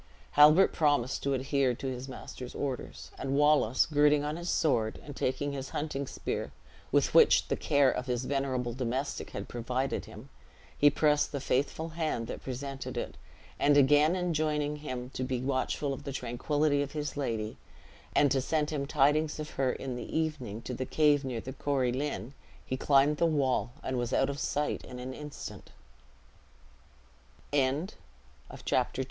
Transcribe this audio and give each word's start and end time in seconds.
Halbert 0.31 0.73
promised 0.73 1.21
to 1.21 1.35
adhere 1.35 1.75
to 1.75 1.85
his 1.85 2.09
master's 2.09 2.55
orders; 2.55 3.11
and 3.19 3.35
Wallace, 3.35 3.85
girding 3.85 4.23
on 4.23 4.35
his 4.35 4.49
sword, 4.49 4.99
and 5.05 5.15
taking 5.15 5.51
his 5.53 5.69
hunting 5.77 6.07
spear 6.07 6.51
(with 6.91 7.13
which 7.13 7.49
the 7.49 7.55
care 7.55 7.91
of 7.91 8.07
his 8.07 8.25
venerable 8.25 8.73
domestic 8.73 9.29
had 9.29 9.47
provided 9.47 10.05
him), 10.05 10.29
he 10.75 10.89
pressed 10.89 11.31
the 11.31 11.39
faithful 11.39 11.89
hand 11.89 12.25
that 12.25 12.41
presented 12.41 12.97
it, 12.97 13.15
and 13.59 13.77
again 13.77 14.15
enjoining 14.15 14.77
him 14.77 15.11
to 15.11 15.23
be 15.23 15.39
watchful 15.39 15.93
of 15.93 16.03
the 16.03 16.11
tranquillity 16.11 16.81
of 16.81 16.93
his 16.93 17.15
lady, 17.15 17.57
and 18.15 18.31
to 18.31 18.41
send 18.41 18.71
him 18.71 18.87
tidings 18.87 19.39
of 19.39 19.51
her 19.51 19.71
in 19.71 19.95
the 19.95 20.17
evening, 20.17 20.63
to 20.63 20.73
the 20.73 20.83
cave 20.83 21.23
near 21.23 21.41
the 21.41 21.53
Corie 21.53 21.91
Lynn, 21.91 22.33
he 22.65 22.75
climbed 22.75 23.17
the 23.17 23.27
wall, 23.27 23.71
and 23.83 23.99
was 23.99 24.13
out 24.13 24.31
of 24.31 24.39
sight 24.39 24.83
in 24.83 24.97
an 24.97 25.13
instant. 25.13 25.69
Chapter 27.53 27.59
III. 27.61 28.49
Ellerslie. 28.71 28.93